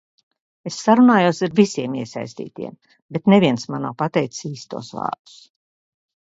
[0.69, 2.75] Es sarunājos ar visiem iesaistītajiem,
[3.19, 5.41] bet neviens man nav pateicis īstos vārdus.